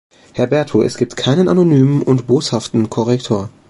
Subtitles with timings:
[0.33, 3.51] Herr Berthu, es gibt keinen anonymen und boshaften Korrektor.